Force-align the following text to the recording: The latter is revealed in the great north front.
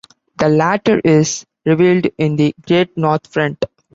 The 0.37 0.49
latter 0.49 0.99
is 1.01 1.45
revealed 1.63 2.07
in 2.17 2.35
the 2.35 2.55
great 2.65 2.97
north 2.97 3.27
front. 3.27 3.63